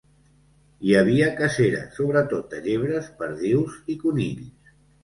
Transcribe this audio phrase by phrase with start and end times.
[0.87, 4.79] Hi havia cacera, sobretot de llebres, perdius i conills.